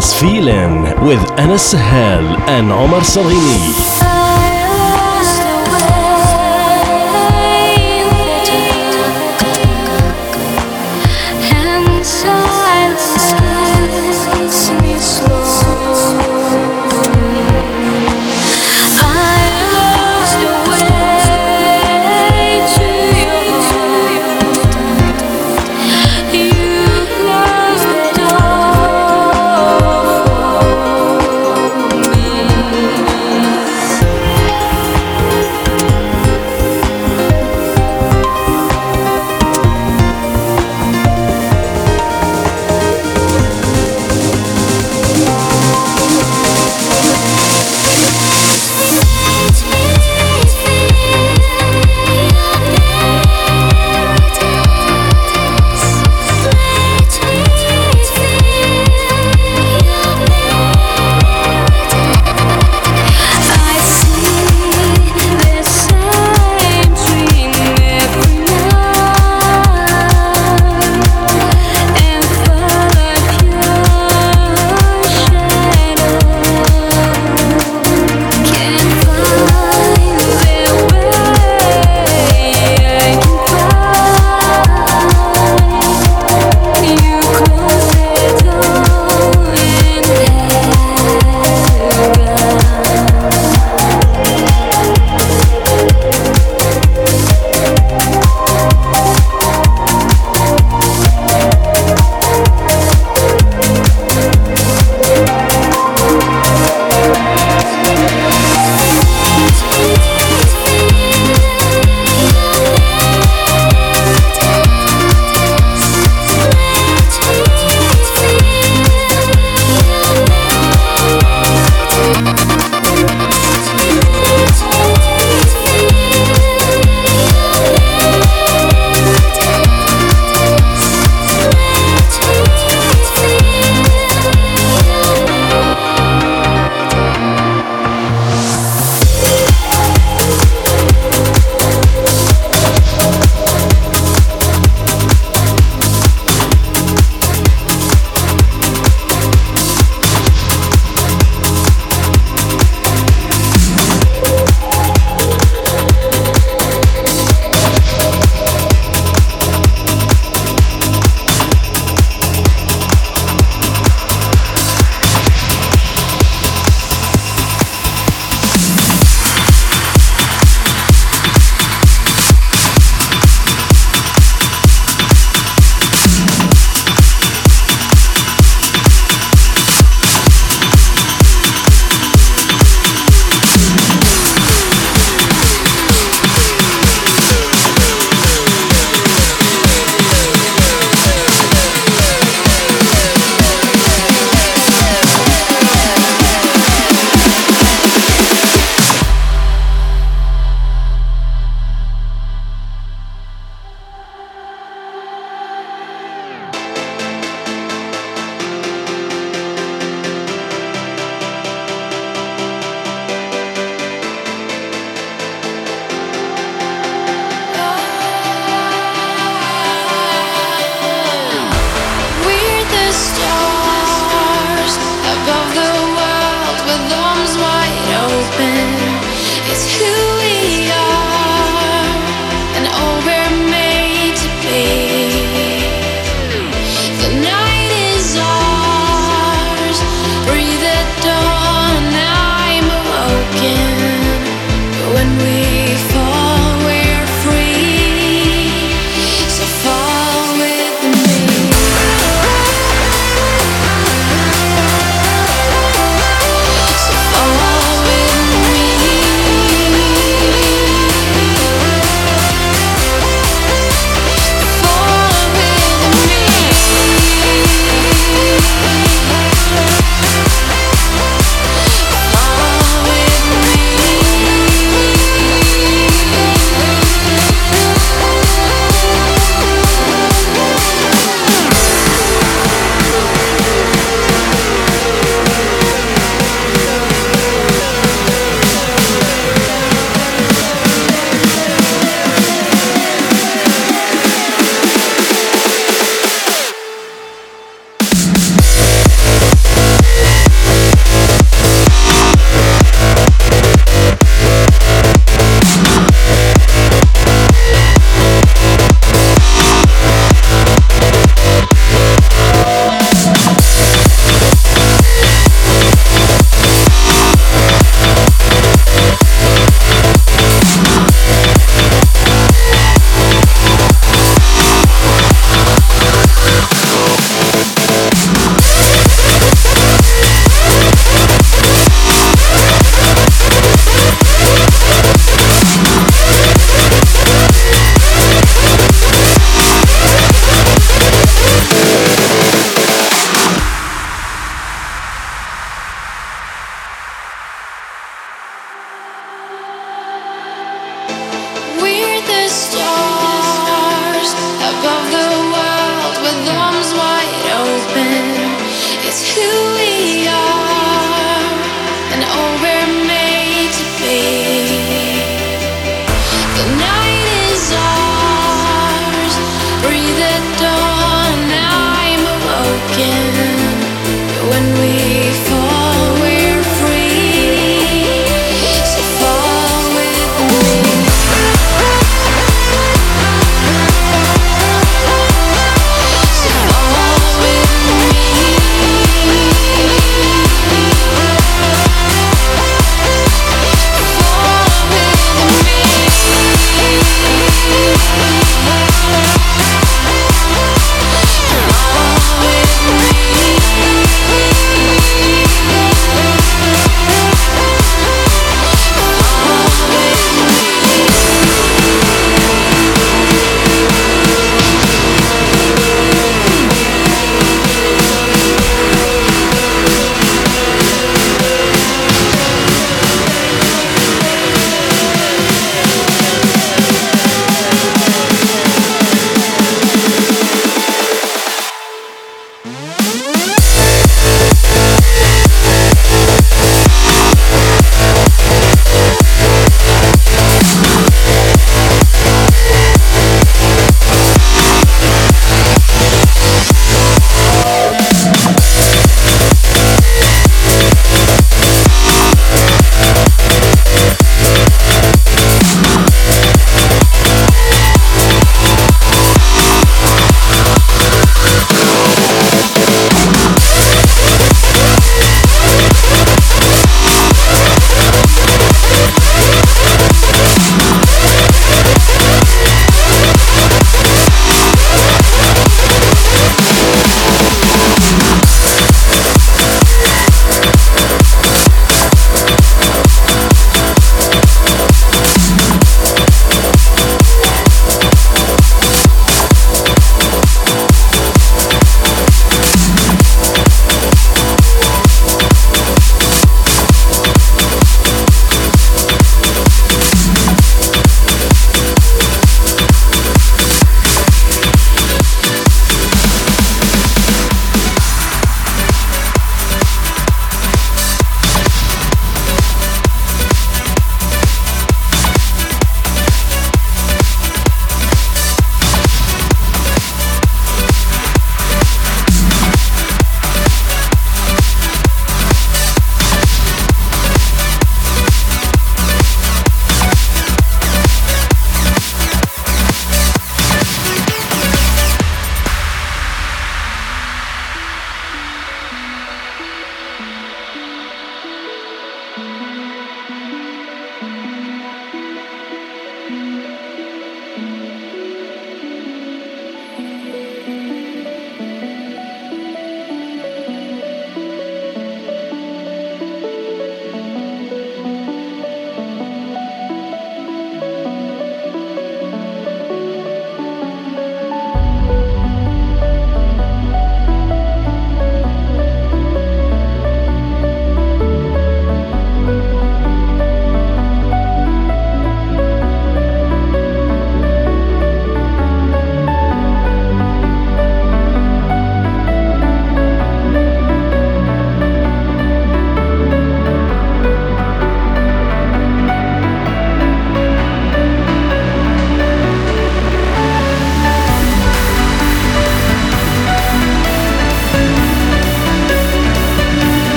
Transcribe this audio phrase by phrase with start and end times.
[0.00, 4.17] feeling with Anas Sahel and Omar Salini.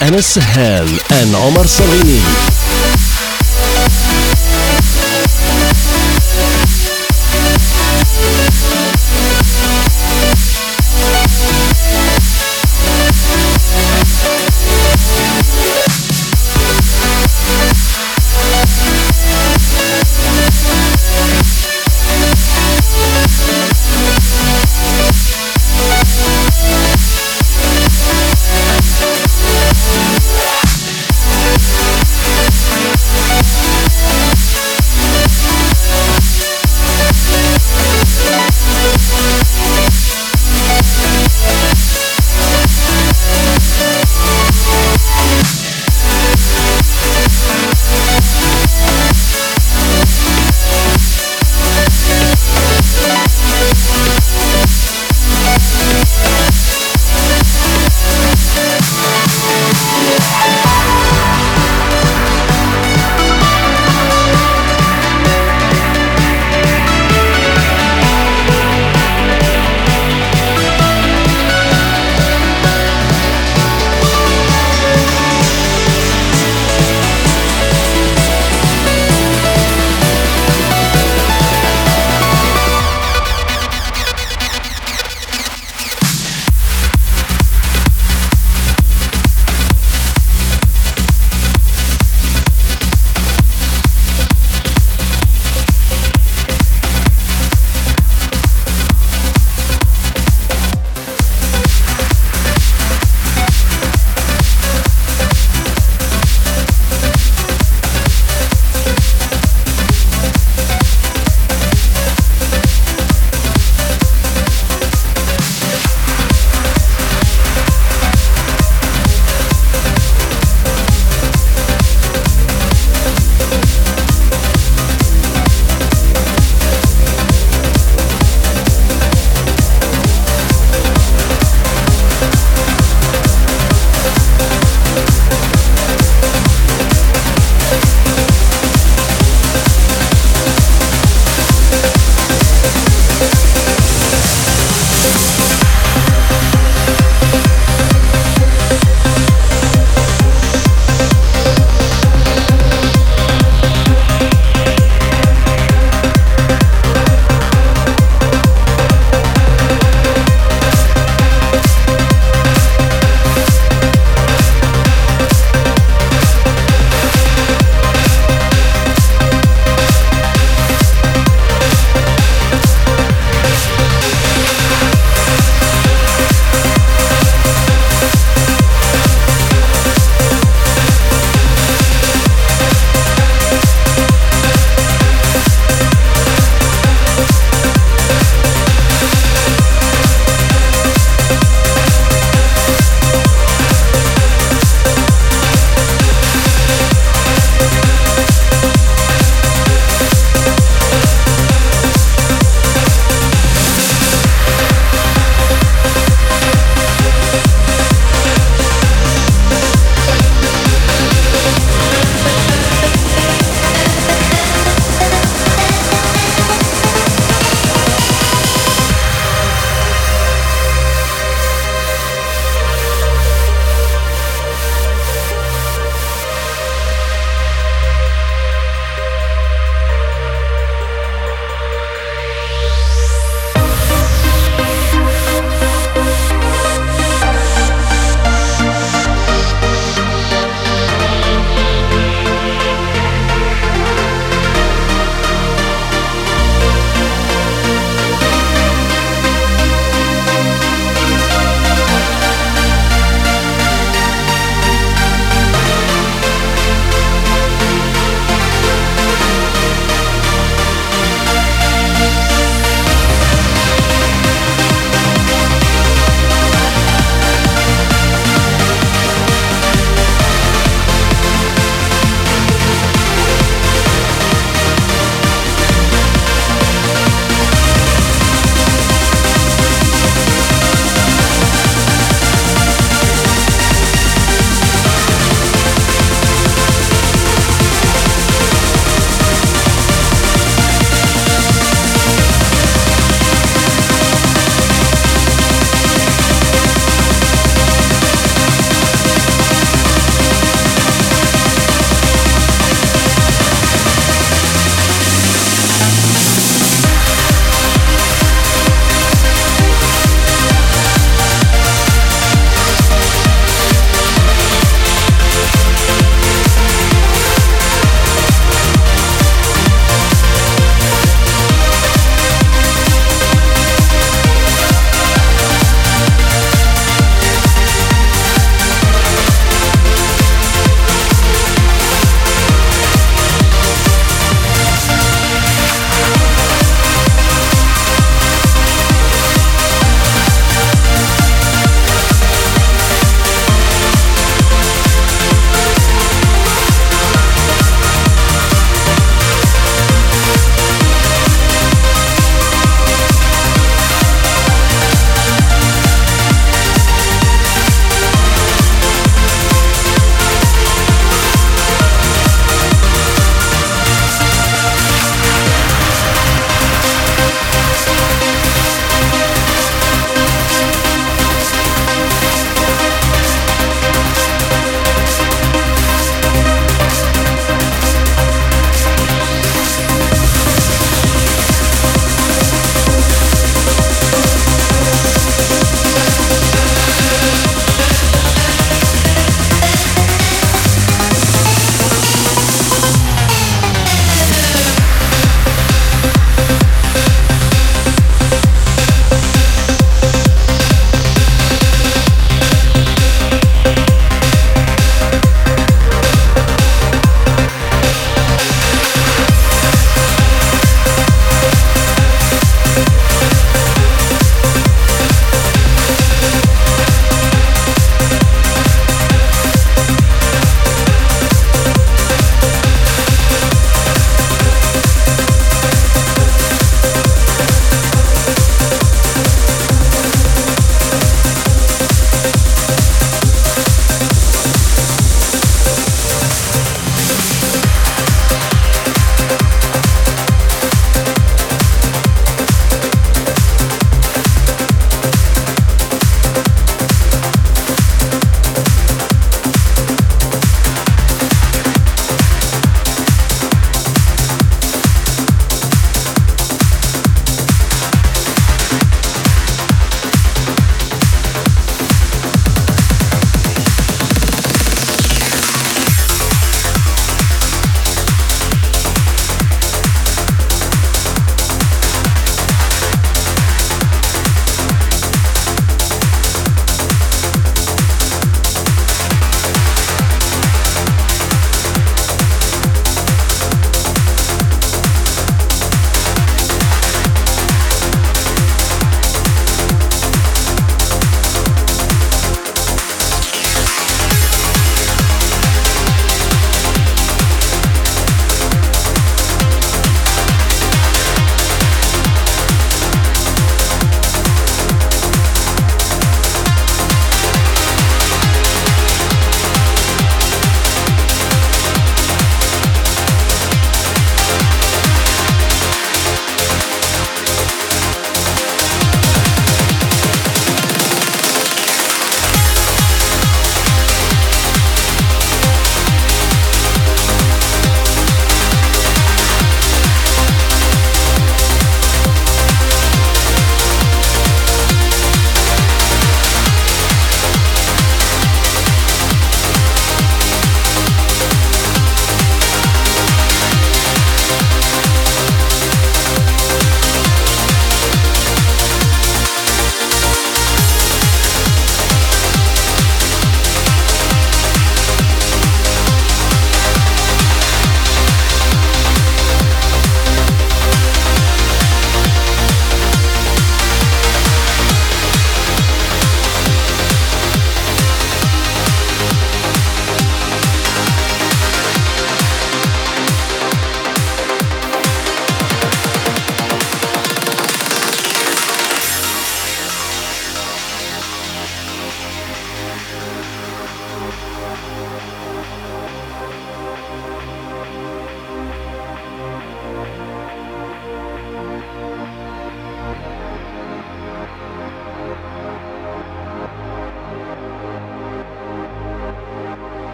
[0.00, 1.64] With Anas Sahel and Omar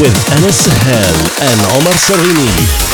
[0.00, 2.93] with Anas Sahel and Omar Sarini.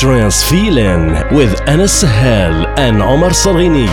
[0.00, 3.86] Trance Feeling with Anas Sahel and Omar Salini.